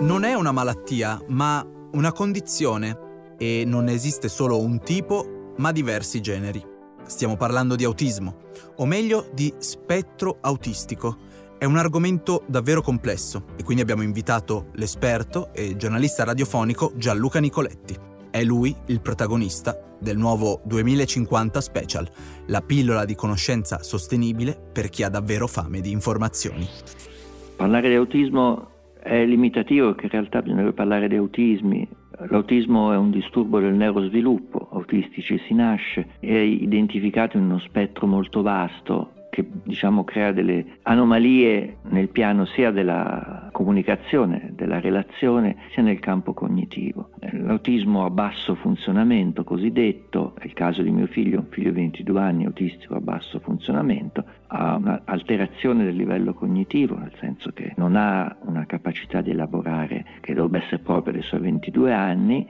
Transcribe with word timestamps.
Non 0.00 0.24
è 0.24 0.32
una 0.32 0.50
malattia, 0.50 1.22
ma 1.28 1.62
una 1.92 2.10
condizione 2.10 3.34
e 3.36 3.64
non 3.66 3.86
esiste 3.86 4.28
solo 4.28 4.58
un 4.58 4.80
tipo, 4.80 5.52
ma 5.58 5.72
diversi 5.72 6.22
generi. 6.22 6.64
Stiamo 7.04 7.36
parlando 7.36 7.76
di 7.76 7.84
autismo, 7.84 8.36
o 8.76 8.86
meglio 8.86 9.28
di 9.34 9.52
spettro 9.58 10.38
autistico. 10.40 11.18
È 11.58 11.66
un 11.66 11.76
argomento 11.76 12.44
davvero 12.46 12.80
complesso 12.80 13.44
e 13.56 13.62
quindi 13.62 13.82
abbiamo 13.82 14.00
invitato 14.00 14.68
l'esperto 14.72 15.50
e 15.52 15.76
giornalista 15.76 16.24
radiofonico 16.24 16.92
Gianluca 16.96 17.38
Nicoletti. 17.38 17.94
È 18.30 18.42
lui 18.42 18.74
il 18.86 19.02
protagonista 19.02 19.96
del 19.98 20.16
nuovo 20.16 20.62
2050 20.64 21.60
Special, 21.60 22.10
la 22.46 22.62
pillola 22.62 23.04
di 23.04 23.14
conoscenza 23.14 23.82
sostenibile 23.82 24.58
per 24.72 24.88
chi 24.88 25.02
ha 25.02 25.10
davvero 25.10 25.46
fame 25.46 25.82
di 25.82 25.90
informazioni. 25.90 26.66
Parlare 27.54 27.90
di 27.90 27.96
autismo 27.96 28.78
è 29.02 29.24
limitativo 29.24 29.88
perché 29.88 30.04
in 30.04 30.12
realtà 30.12 30.42
bisognerebbe 30.42 30.72
parlare 30.72 31.08
di 31.08 31.16
autismi. 31.16 31.88
L'autismo 32.28 32.92
è 32.92 32.96
un 32.96 33.10
disturbo 33.10 33.60
del 33.60 33.74
neurosviluppo, 33.74 34.68
autistici 34.72 35.38
si 35.46 35.54
nasce, 35.54 36.06
è 36.20 36.32
identificato 36.32 37.38
in 37.38 37.44
uno 37.44 37.58
spettro 37.58 38.06
molto 38.06 38.42
vasto 38.42 39.12
che 39.30 39.46
diciamo, 39.62 40.04
crea 40.04 40.32
delle 40.32 40.78
anomalie 40.82 41.78
nel 41.90 42.08
piano 42.08 42.44
sia 42.44 42.70
della 42.70 43.48
comunicazione, 43.52 44.52
della 44.54 44.80
relazione, 44.80 45.56
sia 45.70 45.82
nel 45.82 46.00
campo 46.00 46.34
cognitivo. 46.34 47.10
L'autismo 47.30 48.04
a 48.04 48.10
basso 48.10 48.54
funzionamento 48.56 49.44
cosiddetto, 49.44 50.34
è 50.38 50.44
il 50.44 50.52
caso 50.52 50.82
di 50.82 50.90
mio 50.90 51.06
figlio, 51.06 51.38
un 51.38 51.46
figlio 51.48 51.70
di 51.70 51.80
22 51.80 52.20
anni 52.20 52.44
autistico 52.44 52.96
a 52.96 53.00
basso 53.00 53.38
funzionamento, 53.38 54.24
ha 54.52 54.74
un'alterazione 54.76 55.84
del 55.84 55.94
livello 55.94 56.34
cognitivo, 56.34 56.96
nel 56.96 57.12
senso 57.20 57.52
che 57.52 57.72
non 57.76 57.94
ha 57.94 58.36
una 58.42 58.66
capacità 58.66 59.20
di 59.20 59.30
elaborare 59.30 60.04
che 60.20 60.34
dovrebbe 60.34 60.64
essere 60.64 60.78
propria 60.78 61.12
dei 61.12 61.22
suoi 61.22 61.40
22 61.40 61.92
anni 61.92 62.48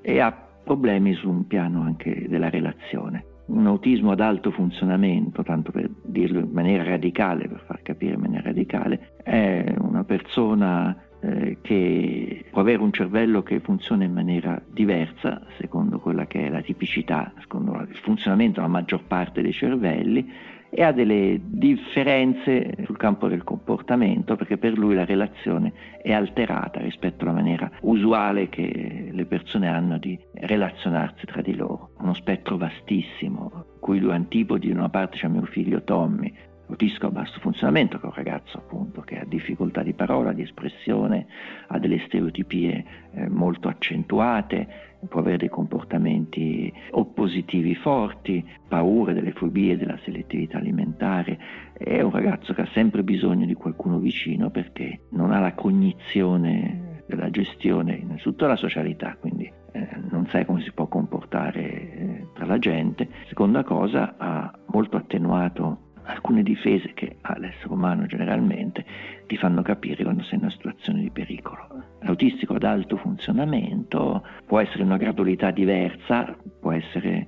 e 0.00 0.20
ha 0.20 0.32
problemi 0.62 1.14
su 1.14 1.28
un 1.28 1.46
piano 1.46 1.82
anche 1.82 2.26
della 2.28 2.48
relazione. 2.48 3.24
Un 3.46 3.66
autismo 3.66 4.12
ad 4.12 4.20
alto 4.20 4.52
funzionamento, 4.52 5.42
tanto 5.42 5.72
per 5.72 5.90
dirlo 6.04 6.38
in 6.38 6.50
maniera 6.52 6.84
radicale, 6.84 7.48
per 7.48 7.64
far 7.66 7.82
capire 7.82 8.14
in 8.14 8.20
maniera 8.20 8.44
radicale, 8.44 9.14
è 9.24 9.74
una 9.78 10.04
persona 10.04 10.96
eh, 11.20 11.58
che 11.60 12.44
può 12.50 12.60
avere 12.60 12.82
un 12.82 12.92
cervello 12.92 13.42
che 13.42 13.58
funziona 13.58 14.04
in 14.04 14.12
maniera 14.12 14.62
diversa, 14.70 15.42
secondo 15.58 15.98
quella 15.98 16.26
che 16.26 16.46
è 16.46 16.50
la 16.50 16.62
tipicità, 16.62 17.32
secondo 17.40 17.72
il 17.80 17.96
funzionamento 17.96 18.60
della 18.60 18.72
maggior 18.72 19.02
parte 19.04 19.42
dei 19.42 19.52
cervelli, 19.52 20.30
e 20.74 20.82
ha 20.82 20.90
delle 20.90 21.38
differenze 21.42 22.74
sul 22.84 22.96
campo 22.96 23.28
del 23.28 23.44
comportamento 23.44 24.36
perché 24.36 24.56
per 24.56 24.78
lui 24.78 24.94
la 24.94 25.04
relazione 25.04 25.72
è 26.00 26.12
alterata 26.12 26.80
rispetto 26.80 27.24
alla 27.24 27.34
maniera 27.34 27.70
usuale 27.82 28.48
che 28.48 29.10
le 29.12 29.26
persone 29.26 29.68
hanno 29.68 29.98
di 29.98 30.18
relazionarsi 30.32 31.26
tra 31.26 31.42
di 31.42 31.54
loro. 31.54 31.90
Uno 31.98 32.14
spettro 32.14 32.56
vastissimo, 32.56 33.66
cui 33.80 34.00
due 34.00 34.14
antipodi, 34.14 34.72
da 34.72 34.78
una 34.78 34.88
parte 34.88 35.18
c'è 35.18 35.28
mio 35.28 35.44
figlio 35.44 35.82
Tommy, 35.84 36.32
autistico 36.72 37.06
a 37.06 37.10
basso 37.10 37.38
funzionamento, 37.40 37.98
che 37.98 38.04
è 38.04 38.08
un 38.08 38.14
ragazzo 38.14 38.58
appunto 38.58 39.02
che 39.02 39.18
ha 39.18 39.24
difficoltà 39.24 39.82
di 39.82 39.92
parola, 39.92 40.32
di 40.32 40.42
espressione, 40.42 41.26
ha 41.68 41.78
delle 41.78 42.00
stereotipie 42.06 42.84
eh, 43.12 43.28
molto 43.28 43.68
accentuate, 43.68 44.90
può 45.08 45.20
avere 45.20 45.36
dei 45.36 45.48
comportamenti 45.48 46.72
oppositivi 46.92 47.74
forti, 47.74 48.44
paure 48.68 49.12
delle 49.12 49.32
fobie, 49.32 49.76
della 49.76 49.98
selettività 50.02 50.58
alimentare. 50.58 51.38
È 51.72 52.00
un 52.00 52.10
ragazzo 52.10 52.54
che 52.54 52.62
ha 52.62 52.68
sempre 52.72 53.02
bisogno 53.02 53.46
di 53.46 53.54
qualcuno 53.54 53.98
vicino 53.98 54.50
perché 54.50 55.02
non 55.10 55.32
ha 55.32 55.40
la 55.40 55.54
cognizione 55.54 57.02
della 57.06 57.30
gestione, 57.30 57.96
innanzitutto 57.96 58.46
la 58.46 58.56
socialità, 58.56 59.16
quindi 59.18 59.50
eh, 59.72 59.88
non 60.10 60.26
sa 60.28 60.44
come 60.44 60.62
si 60.62 60.72
può 60.72 60.86
comportare 60.86 61.60
eh, 61.60 62.26
tra 62.32 62.46
la 62.46 62.58
gente. 62.58 63.08
Seconda 63.26 63.64
cosa, 63.64 64.14
ha 64.16 64.52
molto 64.66 64.96
attenuato 64.96 65.81
alcune 66.04 66.42
difese 66.42 66.92
che 66.94 67.16
ha 67.20 67.38
l'essere 67.38 67.72
umano 67.72 68.06
generalmente 68.06 68.84
ti 69.26 69.36
fanno 69.36 69.62
capire 69.62 70.02
quando 70.02 70.22
sei 70.22 70.34
in 70.38 70.42
una 70.42 70.50
situazione 70.50 71.00
di 71.00 71.10
pericolo. 71.10 71.66
L'autistico 72.00 72.54
ad 72.54 72.64
alto 72.64 72.96
funzionamento 72.96 74.24
può 74.46 74.60
essere 74.60 74.82
una 74.82 74.96
gradualità 74.96 75.50
diversa, 75.50 76.36
può 76.60 76.72
essere 76.72 77.26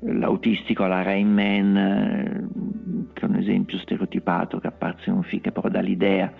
l'autistico 0.00 0.84
alla 0.84 1.02
Rain 1.02 1.32
Man, 1.32 3.10
che 3.12 3.22
è 3.22 3.28
un 3.28 3.36
esempio 3.36 3.78
stereotipato 3.78 4.58
che 4.58 4.66
apparse 4.66 5.10
in 5.10 5.16
un 5.16 5.22
film 5.22 5.42
che 5.42 5.52
però 5.52 5.68
dà 5.68 5.80
l'idea 5.80 6.32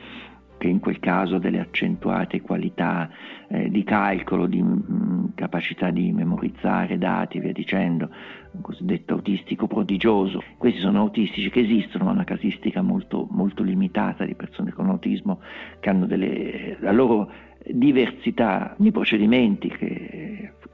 che 0.64 0.70
in 0.70 0.80
quel 0.80 0.98
caso 0.98 1.36
delle 1.36 1.60
accentuate 1.60 2.40
qualità 2.40 3.10
eh, 3.48 3.68
di 3.68 3.84
calcolo, 3.84 4.46
di 4.46 4.62
mh, 4.62 4.84
mm, 4.90 5.24
capacità 5.34 5.90
di 5.90 6.10
memorizzare 6.10 6.96
dati, 6.96 7.38
via 7.38 7.52
dicendo, 7.52 8.08
un 8.52 8.62
cosiddetto 8.62 9.12
autistico 9.12 9.66
prodigioso. 9.66 10.42
Questi 10.56 10.80
sono 10.80 11.00
autistici 11.00 11.50
che 11.50 11.60
esistono, 11.60 12.04
ma 12.04 12.12
una 12.12 12.24
casistica 12.24 12.80
molto, 12.80 13.28
molto 13.30 13.62
limitata 13.62 14.24
di 14.24 14.34
persone 14.34 14.72
con 14.72 14.88
autismo 14.88 15.40
che 15.80 15.90
hanno 15.90 16.06
delle, 16.06 16.78
la 16.80 16.92
loro 16.92 17.30
diversità 17.66 18.74
di 18.78 18.90
procedimenti 18.90 19.68
che 19.68 20.23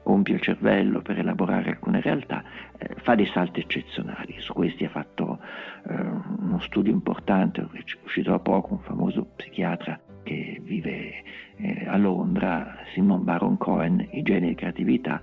compie 0.03 0.35
il 0.35 0.41
cervello 0.41 1.01
per 1.01 1.19
elaborare 1.19 1.71
alcune 1.71 2.01
realtà, 2.01 2.43
eh, 2.77 2.95
fa 3.01 3.15
dei 3.15 3.27
salti 3.27 3.59
eccezionali. 3.59 4.35
Su 4.39 4.53
questi 4.53 4.85
ha 4.85 4.89
fatto 4.89 5.39
eh, 5.87 5.93
uno 5.93 6.59
studio 6.59 6.91
importante, 6.91 7.67
uscito 8.03 8.31
da 8.31 8.39
poco, 8.39 8.73
un 8.73 8.79
famoso 8.81 9.25
psichiatra 9.35 9.99
che 10.23 10.59
vive 10.63 11.23
eh, 11.57 11.85
a 11.87 11.97
Londra, 11.97 12.77
Simon 12.93 13.23
Baron 13.23 13.57
Cohen, 13.57 14.07
I 14.11 14.21
geni 14.21 14.49
di 14.49 14.55
creatività, 14.55 15.21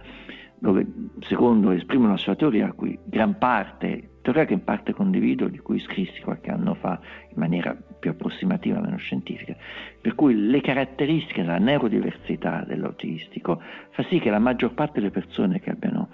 dove 0.59 0.87
secondo 1.21 1.71
esprime 1.71 2.07
una 2.07 2.17
sua 2.17 2.35
teoria 2.35 2.67
a 2.67 2.73
cui 2.73 2.99
gran 3.05 3.39
parte, 3.39 4.18
teoria 4.29 4.45
che 4.45 4.53
in 4.53 4.65
parte 4.65 4.93
condivido, 4.93 5.49
di 5.49 5.59
cui 5.59 5.79
scrissi 5.81 6.21
qualche 6.21 6.51
anno 6.51 6.75
fa 6.75 7.01
in 7.31 7.37
maniera 7.37 7.75
più 7.75 8.11
approssimativa, 8.11 8.79
meno 8.79 8.99
scientifica, 8.99 9.57
per 10.01 10.15
cui 10.15 10.35
le 10.35 10.61
caratteristiche 10.61 11.41
della 11.41 11.57
neurodiversità 11.57 12.63
dell'autistico 12.67 13.63
fa 13.91 14.05
sì 14.05 14.19
che 14.19 14.29
la 14.29 14.39
maggior 14.39 14.75
parte 14.75 15.01
delle 15.01 15.11
persone 15.11 15.61
che 15.61 15.71
abbiano 15.71 16.11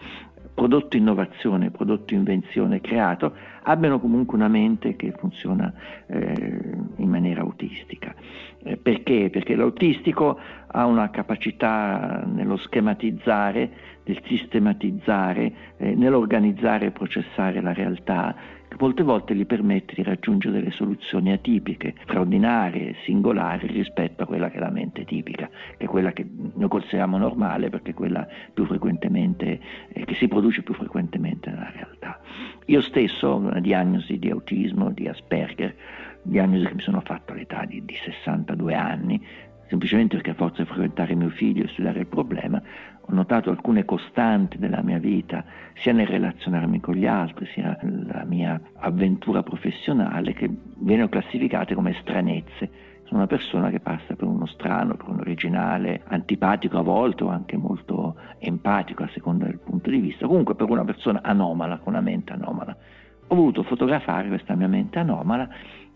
prodotto 0.55 0.97
innovazione, 0.97 1.73
prodotto 1.73 2.15
invenzione, 2.15 2.81
creato, 2.81 3.35
abbiano 3.65 3.99
comunque 3.99 4.37
una 4.37 4.47
mente 4.47 4.95
che 4.95 5.11
funziona 5.11 5.73
eh, 6.07 6.77
in 6.97 7.09
maniera 7.09 7.41
autistica. 7.41 8.15
Eh, 8.65 8.79
perché? 8.79 9.29
Perché 9.31 9.55
l'autistico 9.55 10.39
ha 10.67 10.87
una 10.87 11.11
capacità 11.11 12.25
nello 12.27 12.57
schematizzare, 12.57 13.71
nel 14.05 14.21
sistematizzare, 14.25 15.53
eh, 15.77 15.95
nell'organizzare 15.95 16.87
e 16.87 16.91
processare 16.91 17.61
la 17.61 17.75
realtà 17.75 18.35
che 18.69 18.77
molte 18.79 19.03
volte 19.03 19.35
gli 19.35 19.47
permette 19.47 19.95
di 19.95 20.03
raggiungere 20.03 20.59
delle 20.59 20.71
soluzioni 20.73 21.33
atipiche, 21.33 21.95
straordinarie, 22.03 22.97
singolari 23.05 23.67
rispetto 23.69 24.23
a 24.23 24.27
quella 24.27 24.51
che 24.51 24.57
è 24.57 24.61
la 24.61 24.71
mente 24.71 25.05
tipica, 25.05 25.49
che 25.77 25.85
è 25.85 25.87
quella 25.87 26.13
che 26.13 26.27
noi 26.55 26.69
consideriamo 26.69 27.19
normale 27.19 27.69
perché 27.69 27.91
è 27.91 27.95
quella 27.95 28.27
più 28.53 28.65
frequentemente, 28.65 29.61
eh, 29.93 30.05
che 30.05 30.15
si 30.15 30.27
produce 30.27 30.63
più 30.63 30.75
frequentemente 30.75 31.51
nella 31.51 31.71
realtà. 31.71 32.19
Io 32.67 32.81
stesso 32.81 33.29
ho 33.29 33.37
una 33.37 33.61
diagnosi 33.61 34.19
di 34.19 34.31
autismo, 34.31 34.91
di 34.91 35.07
Asperger, 35.07 35.75
diagnosi 36.25 36.67
che 36.67 36.75
mi 36.75 36.81
sono 36.81 37.01
fatto 37.01 37.33
all'età 37.33 37.65
di, 37.65 37.85
di 37.85 37.95
62 37.95 38.75
anni, 38.75 39.25
semplicemente 39.69 40.17
perché 40.17 40.31
a 40.31 40.35
forza 40.35 40.63
di 40.63 40.69
frequentare 40.69 41.15
mio 41.15 41.31
figlio 41.31 41.65
e 41.65 41.69
studiare 41.69 42.01
il 42.01 42.07
problema, 42.07 42.61
ho 43.07 43.13
notato 43.13 43.51
alcune 43.51 43.85
costanti 43.85 44.59
della 44.59 44.83
mia 44.83 44.99
vita, 44.99 45.45
sia 45.75 45.93
nel 45.93 46.07
relazionarmi 46.07 46.81
con 46.81 46.95
gli 46.95 47.07
altri, 47.07 47.47
sia 47.47 47.79
nella 47.83 48.25
mia 48.25 48.61
avventura 48.77 49.43
professionale, 49.43 50.33
che 50.33 50.49
vengono 50.79 51.09
classificate 51.09 51.75
come 51.75 51.95
stranezze. 52.01 52.93
Sono 53.05 53.19
una 53.19 53.27
persona 53.27 53.69
che 53.69 53.81
passa 53.81 54.15
per 54.17 54.27
uno 54.27 54.47
strano, 54.47 54.97
per 54.97 55.09
un 55.09 55.21
originale, 55.21 56.03
antipatico 56.07 56.79
a 56.79 56.83
volte 56.83 57.25
o 57.25 57.29
anche 57.29 57.59
molto 57.59 58.17
empatico 58.39 59.03
a 59.03 59.11
seconda 59.13 59.45
del 59.45 59.59
punto 59.59 59.91
di 59.91 59.99
vista, 59.99 60.27
comunque 60.27 60.55
per 60.55 60.71
una 60.71 60.85
persona 60.85 61.21
anomala, 61.23 61.77
con 61.77 61.93
una 61.93 62.03
mente 62.03 62.33
anomala. 62.33 62.75
Ho 63.27 63.35
voluto 63.35 63.63
fotografare 63.63 64.29
questa 64.29 64.55
mia 64.55 64.69
mente 64.69 64.99
anomala 64.99 65.49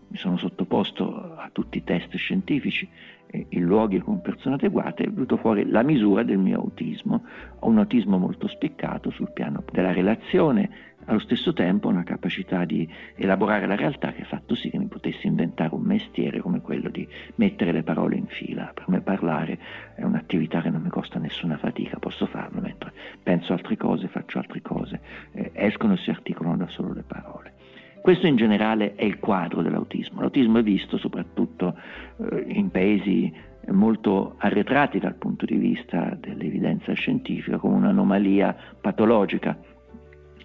mi 0.09 0.17
sono 0.17 0.37
sottoposto 0.37 1.35
a 1.35 1.49
tutti 1.51 1.77
i 1.77 1.83
test 1.83 2.15
scientifici 2.15 2.87
in 3.31 3.63
luoghi 3.63 3.99
con 3.99 4.21
persone 4.21 4.55
adeguate, 4.55 5.03
è 5.03 5.09
venuto 5.09 5.37
fuori 5.37 5.69
la 5.69 5.83
misura 5.83 6.23
del 6.23 6.39
mio 6.39 6.57
autismo. 6.57 7.23
Ho 7.59 7.67
un 7.67 7.77
autismo 7.77 8.17
molto 8.17 8.47
spiccato 8.47 9.11
sul 9.11 9.31
piano 9.31 9.63
della 9.71 9.91
relazione, 9.91 10.87
allo 11.05 11.19
stesso 11.19 11.53
tempo 11.53 11.87
una 11.87 12.03
capacità 12.03 12.65
di 12.65 12.87
elaborare 13.15 13.67
la 13.67 13.75
realtà 13.75 14.11
che 14.11 14.23
ha 14.23 14.25
fatto 14.25 14.55
sì 14.55 14.69
che 14.69 14.77
mi 14.77 14.87
potessi 14.87 15.27
inventare 15.27 15.73
un 15.73 15.81
mestiere 15.81 16.39
come 16.39 16.61
quello 16.61 16.89
di 16.89 17.07
mettere 17.35 17.71
le 17.71 17.83
parole 17.83 18.15
in 18.15 18.27
fila. 18.27 18.71
Per 18.73 18.85
me 18.89 19.01
parlare 19.01 19.59
è 19.95 20.03
un'attività 20.03 20.61
che 20.61 20.69
non 20.69 20.81
mi 20.81 20.89
costa 20.89 21.19
nessuna 21.19 21.57
fatica, 21.57 21.99
posso 21.99 22.25
farlo 22.25 22.61
mentre 22.61 22.91
penso 23.21 23.53
altre 23.53 23.77
cose, 23.77 24.07
faccio 24.07 24.39
altre 24.39 24.61
cose, 24.61 25.01
eh, 25.33 25.51
escono 25.53 25.93
e 25.93 25.97
si 25.97 26.09
articolano 26.09 26.57
da 26.57 26.67
solo 26.67 26.93
le 26.93 27.03
parole. 27.03 27.53
Questo 28.01 28.27
in 28.27 28.37
generale 28.37 28.95
è 28.95 29.03
il 29.03 29.19
quadro 29.19 29.61
dell'autismo. 29.61 30.21
L'autismo 30.21 30.59
è 30.59 30.63
visto 30.63 30.97
soprattutto 30.97 31.77
eh, 32.17 32.45
in 32.47 32.71
paesi 32.71 33.31
molto 33.71 34.35
arretrati 34.37 34.99
dal 34.99 35.15
punto 35.15 35.45
di 35.45 35.55
vista 35.55 36.17
dell'evidenza 36.19 36.93
scientifica, 36.93 37.57
come 37.57 37.75
un'anomalia 37.75 38.55
patologica. 38.79 39.57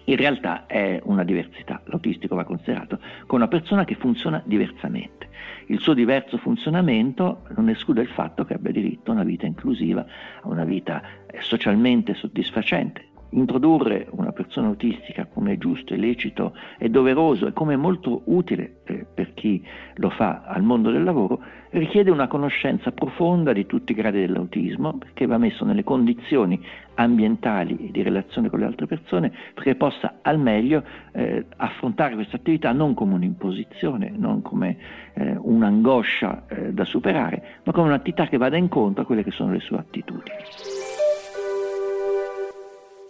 In 0.07 0.17
realtà 0.17 0.67
è 0.67 1.01
una 1.05 1.23
diversità, 1.23 1.81
l'autistico 1.85 2.35
va 2.35 2.43
considerato 2.43 2.99
come 3.25 3.41
una 3.41 3.47
persona 3.47 3.85
che 3.85 3.95
funziona 3.95 4.41
diversamente. 4.45 5.29
Il 5.67 5.79
suo 5.79 5.95
diverso 5.95 6.37
funzionamento 6.37 7.41
non 7.55 7.69
esclude 7.69 8.01
il 8.01 8.09
fatto 8.09 8.45
che 8.45 8.53
abbia 8.53 8.71
diritto 8.71 9.09
a 9.09 9.15
una 9.15 9.23
vita 9.23 9.47
inclusiva, 9.47 10.05
a 10.41 10.47
una 10.47 10.63
vita 10.63 11.01
eh, 11.25 11.41
socialmente 11.41 12.13
soddisfacente, 12.13 13.05
introdurre 13.35 14.07
una 14.11 14.31
persona 14.31 14.67
autistica 14.67 15.25
come 15.25 15.53
è 15.53 15.57
giusto, 15.57 15.93
è 15.93 15.97
lecito, 15.97 16.53
è 16.77 16.89
doveroso 16.89 17.47
e 17.47 17.53
come 17.53 17.73
è 17.73 17.77
molto 17.77 18.21
utile 18.25 18.77
eh, 18.85 19.05
per 19.11 19.33
chi 19.33 19.63
lo 19.95 20.09
fa 20.09 20.43
al 20.45 20.63
mondo 20.63 20.91
del 20.91 21.03
lavoro, 21.03 21.39
richiede 21.71 22.09
una 22.09 22.27
conoscenza 22.27 22.91
profonda 22.91 23.51
di 23.51 23.65
tutti 23.65 23.91
i 23.91 23.95
gradi 23.95 24.19
dell'autismo, 24.21 24.97
perché 24.97 25.25
va 25.25 25.37
messo 25.37 25.65
nelle 25.65 25.83
condizioni 25.83 26.59
ambientali 26.95 27.87
e 27.87 27.91
di 27.91 28.01
relazione 28.01 28.49
con 28.49 28.59
le 28.59 28.65
altre 28.65 28.87
persone, 28.87 29.31
perché 29.53 29.75
possa 29.75 30.19
al 30.21 30.39
meglio 30.39 30.83
eh, 31.11 31.45
affrontare 31.57 32.15
questa 32.15 32.37
attività 32.37 32.71
non 32.71 32.93
come 32.93 33.15
un'imposizione, 33.15 34.13
non 34.15 34.41
come 34.41 34.77
eh, 35.13 35.35
un'angoscia 35.37 36.43
eh, 36.47 36.73
da 36.73 36.85
superare, 36.85 37.59
ma 37.63 37.73
come 37.73 37.87
un'attività 37.87 38.27
che 38.27 38.37
vada 38.37 38.55
incontro 38.55 39.03
a 39.03 39.05
quelle 39.05 39.23
che 39.23 39.31
sono 39.31 39.51
le 39.51 39.59
sue 39.59 39.77
attitudini. 39.77 40.74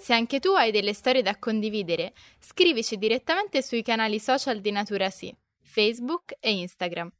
Se 0.05 0.13
anche 0.13 0.39
tu 0.39 0.49
hai 0.49 0.69
delle 0.69 0.93
storie 0.93 1.23
da 1.23 1.35
condividere, 1.39 2.13
scrivici 2.37 2.95
direttamente 2.95 3.63
sui 3.63 3.81
canali 3.81 4.19
social 4.19 4.61
di 4.61 4.69
Natura 4.69 5.09
Sì, 5.09 5.35
Facebook 5.63 6.35
e 6.39 6.51
Instagram. 6.51 7.11